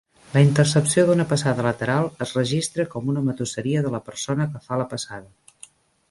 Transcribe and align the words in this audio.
La 0.35 0.41
intercepció 0.43 1.01
d'una 1.09 1.25
passada 1.33 1.65
lateral 1.67 2.09
es 2.25 2.31
registra 2.37 2.85
com 2.93 3.11
una 3.13 3.23
matusseria 3.27 3.83
de 3.89 3.91
la 3.97 4.01
persona 4.09 4.47
que 4.55 4.63
fa 4.69 4.79
la 4.83 4.89
passada. 4.95 5.69